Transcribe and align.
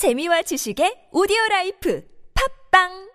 재미와 0.00 0.40
지식의 0.48 1.12
오디오 1.12 1.36
라이프. 1.50 2.00
팝빵 2.32 3.09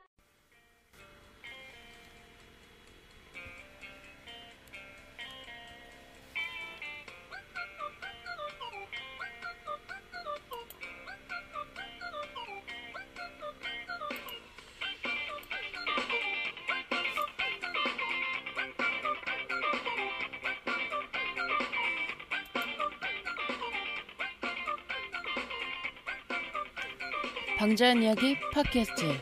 방자한 27.58 28.04
이야기 28.04 28.36
팟캐스트 28.54 29.18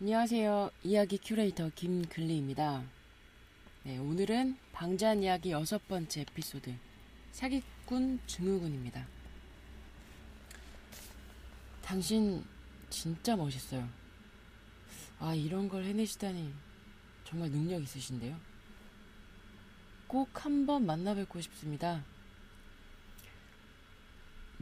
안녕하세요. 0.00 0.70
이야기 0.84 1.18
큐레이터 1.18 1.70
김글리입니다. 1.74 2.84
네, 3.82 3.98
오늘은 3.98 4.56
방자한 4.72 5.24
이야기 5.24 5.50
여섯 5.50 5.86
번째 5.88 6.20
에피소드 6.20 6.72
사기꾼 7.32 8.20
증후군입니다. 8.28 9.04
당신 11.82 12.44
진짜 12.88 13.34
멋있어요. 13.34 13.88
아, 15.18 15.34
이런 15.34 15.68
걸 15.68 15.84
해내시다니 15.84 16.54
정말 17.24 17.50
능력 17.50 17.82
있으신데요. 17.82 18.36
꼭 20.06 20.44
한번 20.44 20.86
만나뵙고 20.86 21.40
싶습니다. 21.40 22.04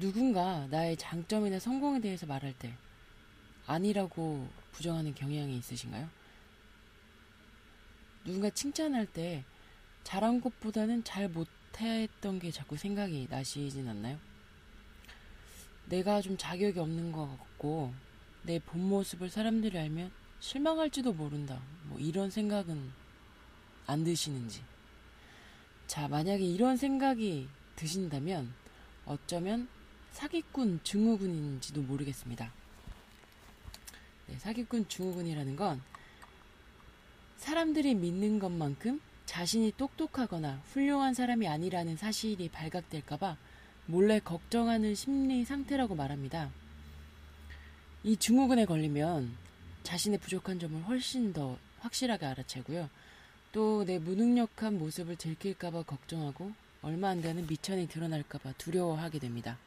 누군가 0.01 0.67
나의 0.71 0.97
장점이나 0.97 1.59
성공에 1.59 2.01
대해서 2.01 2.25
말할 2.27 2.55
때 2.55 2.75
아니라고 3.67 4.49
부정하는 4.73 5.15
경향이 5.15 5.57
있으신가요? 5.59 6.09
누군가 8.25 8.49
칭찬할 8.49 9.07
때 9.07 9.45
잘한 10.03 10.41
것보다는 10.41 11.05
잘 11.05 11.29
못했던 11.29 12.39
게 12.39 12.51
자꾸 12.51 12.77
생각이 12.79 13.29
나시진 13.31 13.87
않나요? 13.89 14.19
내가 15.87 16.23
좀 16.23 16.37
자격이 16.39 16.79
없는 16.79 17.13
것 17.13 17.27
같고 17.39 17.93
내 18.43 18.59
본 18.59 18.89
모습을 18.89 19.29
사람들이 19.29 19.79
알면 19.79 20.11
실망할지도 20.41 21.13
모른다. 21.13 21.61
뭐 21.85 21.99
이런 21.99 22.31
생각은 22.31 22.91
안 23.87 24.05
드시는지. 24.05 24.63
자, 25.87 26.09
만약에 26.09 26.43
이런 26.43 26.79
생각이 26.79 27.49
드신다면 27.77 28.55
어쩌면 29.05 29.69
사기꾼 30.13 30.81
증후군인지도 30.85 31.83
모르겠습니다. 31.83 32.53
네, 34.27 34.39
사기꾼 34.39 34.89
증후군이라는 34.89 35.57
건 35.57 35.81
사람들이 37.39 37.95
믿는 37.95 38.39
것만큼 38.39 39.01
자신이 39.27 39.73
똑똑하거나 39.77 40.61
훌륭한 40.73 41.15
사람이 41.15 41.49
아니라는 41.49 41.97
사실이 41.97 42.49
발각될까봐 42.51 43.37
몰래 43.87 44.19
걱정하는 44.21 44.95
심리 44.95 45.45
상태라고 45.45 45.95
말합니다. 45.95 46.51
이 48.03 48.17
증후군에 48.17 48.67
걸리면 48.67 49.35
자신의 49.83 50.19
부족한 50.19 50.59
점을 50.59 50.81
훨씬 50.83 51.33
더 51.33 51.59
확실하게 51.81 52.27
알아채고요. 52.27 52.89
또 53.53 53.85
내 53.85 53.99
무능력한 53.99 54.79
모습을 54.79 55.17
들킬까봐 55.17 55.83
걱정하고 55.83 56.53
얼마 56.83 57.09
안 57.09 57.21
되는 57.21 57.47
미천이 57.47 57.89
드러날까봐 57.89 58.53
두려워하게 58.59 59.19
됩니다. 59.19 59.59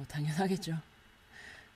뭐 0.00 0.06
당연하겠죠. 0.06 0.78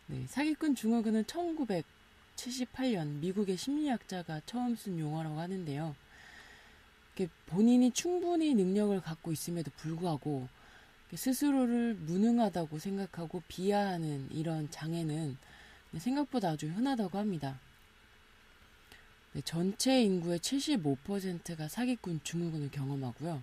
네, 0.06 0.26
사기꾼 0.28 0.74
증후군은 0.74 1.24
1978년 1.24 3.18
미국의 3.18 3.58
심리학자가 3.58 4.40
처음 4.46 4.74
쓴 4.76 4.98
용어라고 4.98 5.38
하는데요. 5.38 5.94
본인이 7.46 7.90
충분히 7.90 8.54
능력을 8.54 8.98
갖고 9.02 9.30
있음에도 9.30 9.70
불구하고 9.76 10.48
스스로를 11.14 11.94
무능하다고 11.94 12.78
생각하고 12.78 13.42
비하하는 13.46 14.28
이런 14.32 14.70
장애는 14.70 15.36
생각보다 15.98 16.48
아주 16.52 16.68
흔하다고 16.68 17.18
합니다. 17.18 17.60
네, 19.34 19.42
전체 19.42 20.02
인구의 20.02 20.38
75%가 20.38 21.68
사기꾼 21.68 22.20
증후군을 22.24 22.70
경험하고요. 22.70 23.42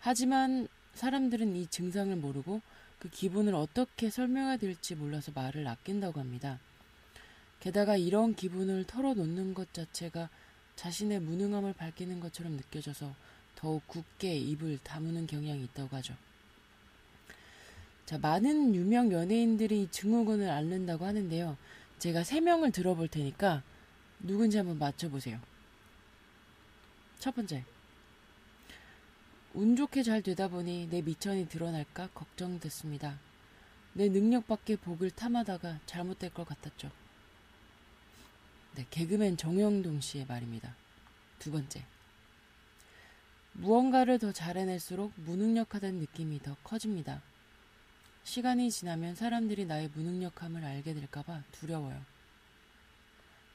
하지만 0.00 0.68
사람들은 0.94 1.54
이 1.54 1.66
증상을 1.66 2.16
모르고 2.16 2.62
그 2.98 3.08
기분을 3.10 3.54
어떻게 3.54 4.10
설명해야 4.10 4.56
될지 4.56 4.94
몰라서 4.94 5.32
말을 5.34 5.66
아낀다고 5.66 6.20
합니다. 6.20 6.58
게다가 7.60 7.96
이런 7.96 8.34
기분을 8.34 8.84
털어놓는 8.84 9.54
것 9.54 9.72
자체가 9.72 10.28
자신의 10.76 11.20
무능함을 11.20 11.72
밝히는 11.72 12.20
것처럼 12.20 12.52
느껴져서 12.52 13.14
더욱 13.56 13.86
굳게 13.86 14.36
입을 14.36 14.78
다무는 14.82 15.26
경향이 15.26 15.64
있다고 15.64 15.96
하죠. 15.96 16.14
자, 18.04 18.18
많은 18.18 18.74
유명 18.74 19.10
연예인들이 19.10 19.88
증후군을 19.90 20.48
앓는다고 20.48 21.04
하는데요. 21.06 21.56
제가 21.98 22.22
세 22.22 22.40
명을 22.40 22.70
들어볼 22.70 23.08
테니까 23.08 23.62
누군지 24.20 24.58
한번 24.58 24.78
맞춰보세요. 24.78 25.40
첫 27.18 27.34
번째. 27.34 27.64
운 29.56 29.74
좋게 29.74 30.02
잘 30.02 30.20
되다 30.20 30.48
보니 30.48 30.88
내 30.90 31.00
미천이 31.00 31.48
드러날까 31.48 32.08
걱정됐습니다. 32.08 33.18
내 33.94 34.10
능력밖에 34.10 34.76
복을 34.76 35.10
탐하다가 35.10 35.80
잘못될 35.86 36.34
것 36.34 36.46
같았죠. 36.46 36.90
네, 38.74 38.86
개그맨 38.90 39.38
정영동 39.38 40.02
씨의 40.02 40.26
말입니다. 40.26 40.76
두 41.38 41.50
번째. 41.50 41.82
무언가를 43.54 44.18
더 44.18 44.30
잘해낼수록 44.30 45.14
무능력하다는 45.16 46.00
느낌이 46.00 46.42
더 46.42 46.54
커집니다. 46.62 47.22
시간이 48.24 48.70
지나면 48.70 49.14
사람들이 49.14 49.64
나의 49.64 49.88
무능력함을 49.94 50.62
알게 50.62 50.92
될까봐 50.92 51.44
두려워요. 51.52 51.98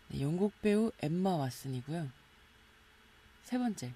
네, 0.08 0.22
영국 0.22 0.60
배우 0.64 0.92
엠마 1.04 1.38
왓슨이고요. 1.38 2.10
세 3.44 3.60
번째. 3.60 3.94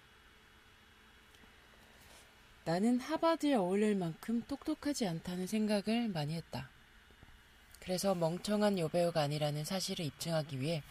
나는 2.65 2.99
하버드에 2.99 3.53
어울릴 3.53 3.95
만큼 3.95 4.41
똑똑하지 4.47 5.07
않다는 5.07 5.45
생각을 5.45 6.09
많이 6.09 6.33
했다. 6.33 6.67
그래서 7.79 8.15
멍청한 8.15 8.79
여배우가 8.79 9.21
아니라는 9.21 9.63
사실을 9.63 10.03
입증하기 10.03 10.59
위해 10.59 10.81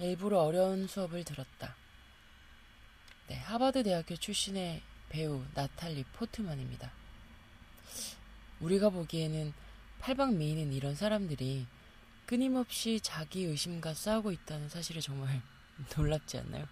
일부러 0.00 0.40
어려운 0.40 0.88
수업을 0.88 1.22
들었다. 1.22 1.76
네, 3.28 3.36
하버드 3.36 3.84
대학교 3.84 4.16
출신의 4.16 4.82
배우 5.10 5.44
나탈리 5.54 6.02
포트만입니다. 6.12 6.90
우리가 8.58 8.90
보기에는 8.90 9.52
팔방 10.00 10.36
미인은 10.38 10.72
이런 10.72 10.96
사람들이 10.96 11.68
끊임없이 12.26 12.98
자기 13.00 13.44
의심과 13.44 13.94
싸우고 13.94 14.32
있다는 14.32 14.68
사실에 14.68 15.00
정말 15.00 15.40
놀랍지 15.96 16.38
않나요? 16.38 16.66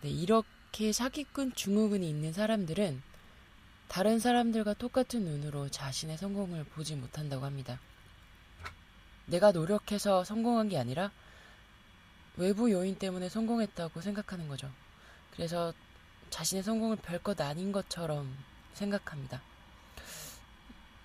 네, 0.00 0.08
이렇게 0.08 0.55
이렇게 0.76 0.92
사기꾼 0.92 1.54
증후군이 1.54 2.06
있는 2.06 2.34
사람들은 2.34 3.02
다른 3.88 4.18
사람들과 4.18 4.74
똑같은 4.74 5.24
눈으로 5.24 5.70
자신의 5.70 6.18
성공을 6.18 6.64
보지 6.64 6.96
못한다고 6.96 7.46
합니다. 7.46 7.80
내가 9.24 9.52
노력해서 9.52 10.22
성공한 10.22 10.68
게 10.68 10.76
아니라 10.76 11.12
외부 12.36 12.70
요인 12.70 12.98
때문에 12.98 13.30
성공했다고 13.30 14.02
생각하는 14.02 14.48
거죠. 14.48 14.70
그래서 15.30 15.72
자신의 16.28 16.62
성공을 16.62 16.96
별것 16.96 17.40
아닌 17.40 17.72
것처럼 17.72 18.36
생각합니다. 18.74 19.40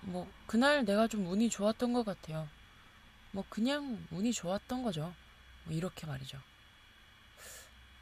뭐, 0.02 0.30
그날 0.46 0.84
내가 0.84 1.08
좀 1.08 1.26
운이 1.26 1.48
좋았던 1.48 1.94
것 1.94 2.04
같아요. 2.04 2.46
뭐, 3.30 3.42
그냥 3.48 4.06
운이 4.10 4.34
좋았던 4.34 4.82
거죠. 4.82 5.14
뭐 5.64 5.74
이렇게 5.74 6.06
말이죠. 6.06 6.38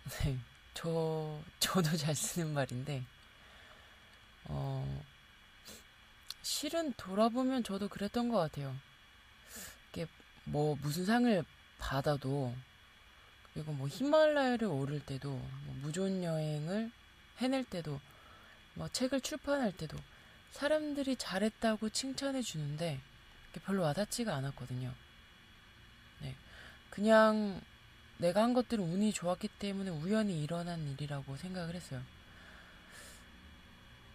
네. 0.25 0.37
저, 0.75 1.41
저도 1.61 1.97
잘 1.97 2.15
쓰는 2.15 2.53
말인데, 2.53 3.05
어, 4.45 5.03
실은 6.43 6.93
돌아보면 6.95 7.65
저도 7.65 7.89
그랬던 7.89 8.29
것 8.29 8.39
같아요. 8.39 8.75
이게 9.91 10.07
뭐 10.45 10.77
무슨 10.83 11.05
상을 11.05 11.45
받아도, 11.79 12.55
그리고 13.53 13.73
뭐 13.73 13.89
히말라야를 13.89 14.69
오를 14.69 15.01
때도, 15.01 15.31
뭐 15.31 15.75
무존 15.83 16.23
여행을 16.23 16.91
해낼 17.39 17.65
때도, 17.65 18.01
뭐 18.75 18.89
책을 18.89 19.21
출판할 19.21 19.73
때도, 19.73 19.97
사람들이 20.53 21.17
잘했다고 21.17 21.91
칭찬해 21.91 22.43
주는데, 22.43 23.01
별로 23.65 23.83
와닿지가 23.83 24.35
않았거든요. 24.35 24.93
네. 26.21 26.35
그냥 26.91 27.61
내가 28.21 28.43
한 28.43 28.53
것들은 28.55 28.85
운이 28.85 29.13
좋았기 29.13 29.49
때문에 29.49 29.91
우연히 29.91 30.43
일어난 30.43 30.87
일이라고 30.89 31.37
생각을 31.37 31.75
했어요. 31.75 32.03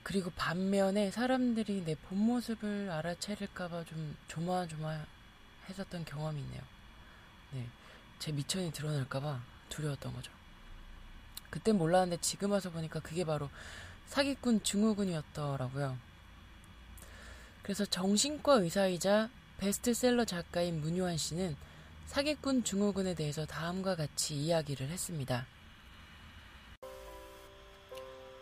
그리고 0.03 0.29
반면에 0.31 1.09
사람들이 1.09 1.83
내 1.83 1.95
본 1.95 2.19
모습을 2.19 2.91
알아채릴까봐 2.91 3.85
좀 3.85 4.15
조마조마했었던 4.27 6.05
경험이 6.05 6.41
있네요. 6.41 6.61
네, 7.51 7.67
제 8.19 8.31
미천이 8.31 8.71
드러날까봐 8.71 9.41
두려웠던 9.69 10.13
거죠. 10.13 10.31
그땐 11.49 11.77
몰랐는데 11.77 12.21
지금 12.21 12.51
와서 12.51 12.69
보니까 12.69 12.99
그게 12.99 13.23
바로 13.23 13.49
사기꾼 14.07 14.61
증후군이었더라고요. 14.61 15.97
그래서 17.63 17.85
정신과 17.85 18.55
의사이자 18.55 19.29
베스트셀러 19.57 20.25
작가인 20.25 20.81
문효한 20.81 21.17
씨는 21.17 21.55
사기꾼 22.05 22.63
증후군에 22.63 23.13
대해서 23.13 23.45
다음과 23.45 23.95
같이 23.95 24.35
이야기를 24.35 24.87
했습니다. 24.87 25.45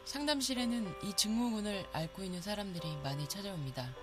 상담실에는 0.06 0.94
이 1.04 1.14
증후군을 1.16 1.88
앓고 1.92 2.24
있는 2.24 2.42
사람들이 2.42 2.98
많이 2.98 3.28
찾아옵니다. 3.28 3.96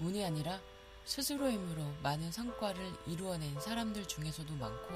운이 0.00 0.24
아니라 0.24 0.60
스스로의 1.04 1.54
힘으로 1.54 1.84
많은 2.02 2.30
성과를 2.32 2.92
이루어낸 3.06 3.58
사람들 3.60 4.06
중에서도 4.06 4.52
많고, 4.54 4.94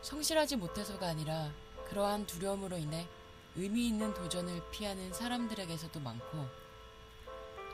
성실하지 0.00 0.56
못해서가 0.56 1.06
아니라 1.06 1.52
그러한 1.88 2.26
두려움으로 2.26 2.78
인해 2.78 3.06
의미 3.54 3.86
있는 3.86 4.12
도전을 4.14 4.70
피하는 4.70 5.12
사람들에게서도 5.12 6.00
많고, 6.00 6.48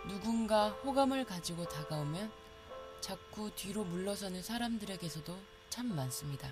누군가 0.06 0.70
호감을 0.70 1.24
가지고 1.24 1.66
다가오면 1.66 2.30
자꾸 3.00 3.50
뒤로 3.54 3.84
물러서는 3.84 4.42
사람들에게서도 4.42 5.36
참 5.70 5.94
많습니다. 5.94 6.50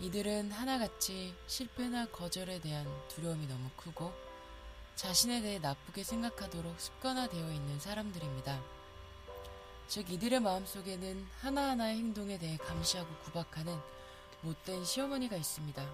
이들은 0.00 0.50
하나같이 0.52 1.34
실패나 1.46 2.06
거절에 2.06 2.60
대한 2.60 2.86
두려움이 3.08 3.46
너무 3.46 3.70
크고 3.76 4.12
자신에 4.94 5.40
대해 5.40 5.58
나쁘게 5.58 6.02
생각하도록 6.02 6.80
습관화되어 6.80 7.52
있는 7.52 7.78
사람들입니다. 7.80 8.62
즉, 9.88 10.10
이들의 10.10 10.40
마음속에는 10.40 11.26
하나하나의 11.40 11.98
행동에 11.98 12.38
대해 12.38 12.56
감시하고 12.56 13.08
구박하는 13.24 13.78
못된 14.42 14.84
시어머니가 14.84 15.36
있습니다. 15.36 15.86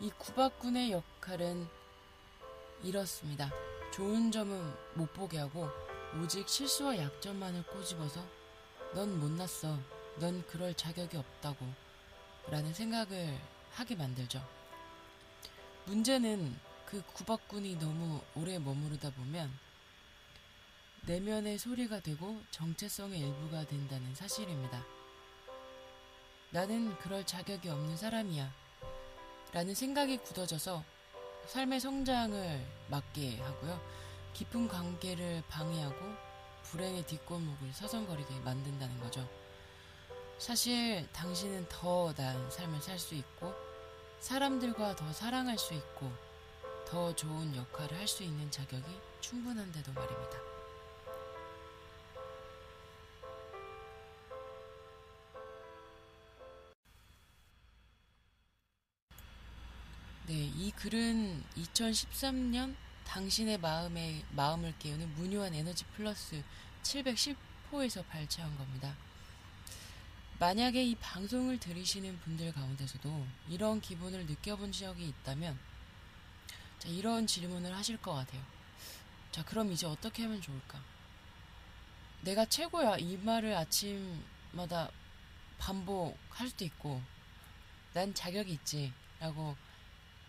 이 0.00 0.10
구박꾼의 0.18 0.92
역할은 0.92 1.66
이렇습니다. 2.82 3.50
좋은 3.92 4.30
점은 4.30 4.74
못 4.94 5.12
보게 5.12 5.38
하고 5.38 5.68
오직 6.18 6.48
실수와 6.48 6.96
약점만을 6.98 7.62
꼬집어서 7.64 8.24
넌 8.94 9.18
못났어. 9.20 9.78
넌 10.16 10.44
그럴 10.46 10.74
자격이 10.74 11.16
없다고. 11.16 11.66
라는 12.48 12.74
생각을 12.74 13.38
하게 13.72 13.94
만들죠. 13.94 14.44
문제는 15.84 16.58
그 16.84 17.02
구박꾼이 17.14 17.78
너무 17.78 18.20
오래 18.34 18.58
머무르다 18.58 19.10
보면 19.10 19.56
내면의 21.02 21.58
소리가 21.58 22.00
되고 22.00 22.42
정체성의 22.50 23.20
일부가 23.20 23.64
된다는 23.64 24.12
사실입니다. 24.14 24.84
나는 26.50 26.96
그럴 26.98 27.24
자격이 27.24 27.68
없는 27.68 27.96
사람이야. 27.96 28.52
라는 29.52 29.74
생각이 29.74 30.18
굳어져서 30.18 30.84
삶의 31.46 31.80
성장을 31.80 32.66
막게 32.88 33.38
하고요. 33.38 33.80
깊은 34.34 34.68
관계를 34.68 35.42
방해하고 35.48 35.96
불행의 36.64 37.06
뒷골목을 37.06 37.72
서성거리게 37.72 38.40
만든다는 38.40 39.00
거죠. 39.00 39.28
사실 40.38 41.06
당신은 41.12 41.66
더 41.68 42.12
나은 42.16 42.50
삶을 42.50 42.80
살 42.80 42.98
수 42.98 43.14
있고 43.14 43.52
사람들과 44.20 44.96
더 44.96 45.12
사랑할 45.12 45.58
수 45.58 45.74
있고 45.74 46.10
더 46.86 47.14
좋은 47.14 47.54
역할을 47.56 47.96
할 47.98 48.06
수 48.08 48.22
있는 48.22 48.50
자격이 48.50 48.84
충분한데도 49.20 49.92
말입니다. 49.92 50.38
네, 60.26 60.34
이 60.34 60.70
글은 60.70 61.42
2013년 61.56 62.76
당신의 63.10 63.58
마음에 63.58 64.22
마음을 64.30 64.72
깨우는 64.78 65.16
무료한 65.16 65.52
에너지 65.52 65.84
플러스 65.96 66.44
710호에서 66.84 68.06
발췌한 68.06 68.56
겁니다. 68.56 68.94
만약에 70.38 70.84
이 70.84 70.94
방송을 70.94 71.58
들으시는 71.58 72.20
분들 72.20 72.52
가운데서도 72.52 73.26
이런 73.48 73.80
기분을 73.80 74.26
느껴본 74.26 74.70
적이 74.70 75.08
있다면 75.08 75.58
자, 76.78 76.88
이런 76.88 77.26
질문을 77.26 77.76
하실 77.76 77.96
것 77.96 78.14
같아요. 78.14 78.42
자, 79.32 79.44
그럼 79.44 79.72
이제 79.72 79.88
어떻게 79.88 80.22
하면 80.22 80.40
좋을까? 80.40 80.80
내가 82.20 82.44
최고야. 82.44 82.98
이 82.98 83.16
말을 83.16 83.56
아침마다 83.56 84.88
반복할 85.58 86.48
수도 86.48 86.64
있고, 86.64 87.02
난 87.92 88.14
자격이 88.14 88.52
있지. 88.52 88.92
라고 89.18 89.56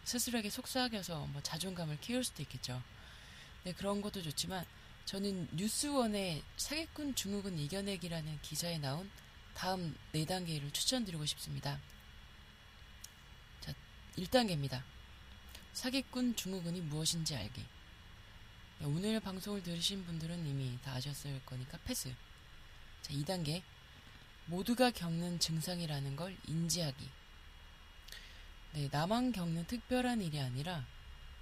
스스로에게 0.03 0.50
속삭여서 0.50 1.27
뭐 1.27 1.42
자존감을 1.42 2.00
키울 2.00 2.24
수도 2.24 2.42
있겠죠. 2.44 2.81
네, 3.63 3.74
그런 3.74 4.01
것도 4.01 4.21
좋지만 4.24 4.65
저는 5.06 5.50
뉴스원의 5.53 6.44
사기꾼 6.57 7.15
중국은 7.15 7.59
이겨내기라는 7.59 8.39
기사에 8.42 8.77
나온 8.77 9.09
다음 9.53 9.95
4단계를 10.13 10.74
추천드리고 10.74 11.25
싶습니다. 11.25 11.80
자, 13.59 13.74
1단계입니다. 14.18 14.83
사기꾼 15.74 16.36
중국은이 16.36 16.81
무엇인지 16.81 17.36
알기. 17.36 17.65
네, 18.80 18.86
오늘 18.86 19.19
방송을 19.19 19.62
들으신 19.63 20.06
분들은 20.06 20.45
이미 20.47 20.77
다 20.81 20.94
아셨을 20.94 21.42
거니까 21.45 21.77
패스. 21.83 22.13
자, 23.01 23.13
2단계. 23.13 23.62
모두가 24.45 24.92
겪는 24.92 25.39
증상이라는 25.39 26.15
걸 26.15 26.36
인지하기. 26.47 27.20
네, 28.73 28.88
나만 28.89 29.33
겪는 29.33 29.68
특별한 29.68 30.21
일이 30.21 30.39
아니라 30.39 30.85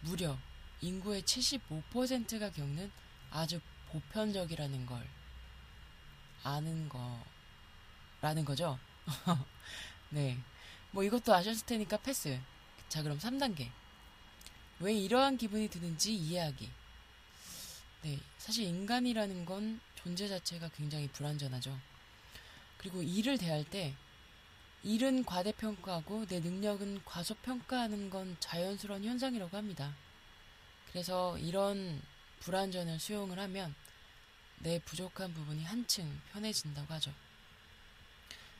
무려 0.01 0.37
인구의 0.81 1.21
75%가 1.23 2.51
겪는 2.51 2.91
아주 3.29 3.61
보편적이라는 3.89 4.85
걸 4.87 5.07
아는 6.43 6.89
거라는 8.19 8.45
거죠. 8.45 8.79
네. 10.09 10.39
뭐 10.91 11.03
이것도 11.03 11.33
아셨을 11.33 11.65
테니까 11.65 11.97
패스. 11.97 12.39
자, 12.87 13.03
그럼 13.03 13.19
3단계. 13.19 13.69
왜 14.79 14.93
이러한 14.93 15.37
기분이 15.37 15.69
드는지 15.69 16.15
이해하기. 16.15 16.69
네. 18.03 18.19
사실 18.39 18.65
인간이라는 18.65 19.45
건 19.45 19.79
존재 19.95 20.27
자체가 20.27 20.69
굉장히 20.69 21.07
불완전하죠. 21.09 21.77
그리고 22.77 23.03
일을 23.03 23.38
대할 23.38 23.63
때 23.65 23.93
일은 24.83 25.25
과대평가하고 25.25 26.25
내 26.27 26.39
능력은 26.39 27.03
과소평가하는 27.03 28.09
건 28.09 28.38
자연스러운 28.39 29.03
현상이라고 29.03 29.57
합니다. 29.57 29.93
그래서 30.91 31.38
이런 31.38 32.01
불완전을 32.39 33.00
수용을 33.00 33.38
하면 33.39 33.75
내 34.59 34.79
부족한 34.79 35.33
부분이 35.33 35.63
한층 35.63 36.19
편해진다고 36.31 36.93
하죠. 36.95 37.13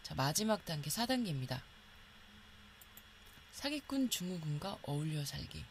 자, 0.04 0.14
마지막 0.16 0.66
단계 0.66 0.90
4단계입니다. 0.90 1.62
사기꾼 3.54 4.10
증후군과 4.10 4.80
어울려 4.84 5.26
살기. 5.26 5.64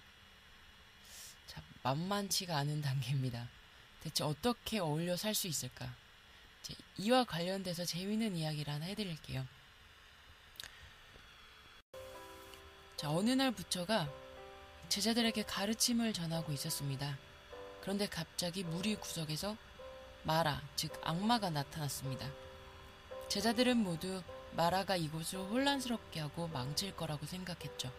자, 1.47 1.63
만만치가 1.83 2.57
않은 2.57 2.83
단계입니다. 2.83 3.49
대체 4.03 4.25
어떻게 4.25 4.79
어울려 4.79 5.17
살 5.17 5.35
수 5.35 5.47
있을까? 5.47 5.95
이와 6.99 7.25
관련돼서 7.25 7.85
재미있는 7.85 8.37
이야기를 8.37 8.73
하나 8.73 8.85
해드릴게요. 8.87 9.47
자, 12.99 13.09
어느 13.13 13.31
날 13.31 13.53
부처가 13.53 14.09
제자들에게 14.89 15.45
가르침을 15.45 16.13
전하고 16.13 16.51
있었습니다. 16.51 17.17
그런데 17.81 18.09
갑자기 18.09 18.65
무리 18.65 18.97
구석에서 18.97 19.57
마라, 20.25 20.61
즉 20.75 21.01
악마가 21.05 21.49
나타났습니다. 21.49 22.29
제자들은 23.29 23.77
모두 23.77 24.21
마라가 24.57 24.97
이곳을 24.97 25.39
혼란스럽게 25.39 26.19
하고 26.19 26.49
망칠 26.49 26.97
거라고 26.97 27.25
생각했죠. 27.25 27.93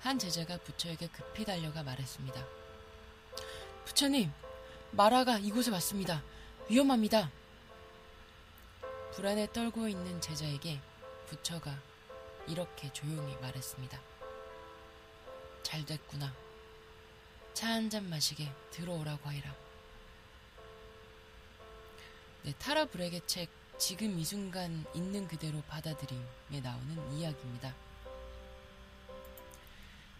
한 0.00 0.18
제자가 0.18 0.56
부처에게 0.56 1.06
급히 1.06 1.44
달려가 1.44 1.84
말했습니다. 1.84 2.44
부처님, 3.84 4.32
마라가 4.90 5.38
이곳에 5.38 5.70
왔습니다. 5.70 6.24
위험합니다. 6.68 7.30
불안에 9.12 9.52
떨고 9.52 9.86
있는 9.86 10.20
제자에게 10.20 10.80
부처가 11.28 11.78
이렇게 12.48 12.92
조용히 12.92 13.36
말했습니다. 13.36 14.14
잘 15.64 15.84
됐구나. 15.84 16.32
차 17.54 17.68
한 17.72 17.90
잔 17.90 18.08
마시게 18.08 18.52
들어오라고 18.70 19.28
하이라. 19.28 19.54
네, 22.44 22.52
타라 22.58 22.84
브렉의 22.86 23.22
책 23.26 23.48
지금 23.78 24.18
이 24.18 24.24
순간 24.24 24.84
있는 24.94 25.26
그대로 25.26 25.60
받아들임에 25.62 26.60
나오는 26.62 27.12
이야기입니다. 27.12 27.74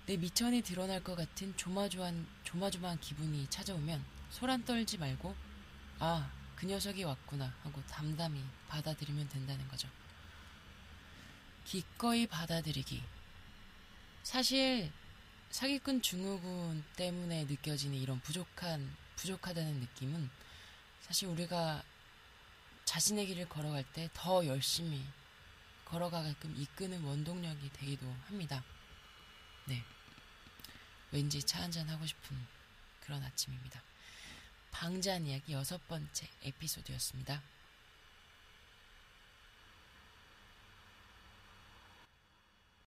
내 0.06 0.16
미천이 0.16 0.62
드러날 0.62 1.02
것 1.02 1.14
같은 1.14 1.56
조마조한, 1.56 2.26
조마조마한 2.44 2.98
기분이 3.00 3.46
찾아오면 3.48 4.04
소란 4.30 4.64
떨지 4.64 4.98
말고, 4.98 5.34
아, 5.98 6.30
그 6.56 6.66
녀석이 6.66 7.04
왔구나 7.04 7.52
하고 7.62 7.82
담담히 7.86 8.42
받아들이면 8.68 9.28
된다는 9.28 9.66
거죠. 9.68 9.88
기꺼이 11.64 12.26
받아들이기. 12.26 13.02
사실, 14.22 14.90
사기꾼 15.54 16.02
증후군 16.02 16.82
때문에 16.96 17.44
느껴지는 17.44 17.96
이런 17.96 18.18
부족한, 18.22 18.92
부족하다는 19.14 19.78
느낌은 19.78 20.28
사실 21.02 21.28
우리가 21.28 21.80
자신의 22.84 23.28
길을 23.28 23.48
걸어갈 23.48 23.84
때 23.92 24.08
더 24.14 24.44
열심히 24.46 25.06
걸어가게끔 25.84 26.56
이끄는 26.56 27.04
원동력이 27.04 27.70
되기도 27.72 28.12
합니다. 28.26 28.64
네. 29.66 29.84
왠지 31.12 31.40
차 31.40 31.62
한잔 31.62 31.88
하고 31.88 32.04
싶은 32.04 32.36
그런 33.02 33.22
아침입니다. 33.22 33.80
방자한 34.72 35.24
이야기 35.24 35.52
여섯 35.52 35.86
번째 35.86 36.28
에피소드였습니다. 36.42 37.40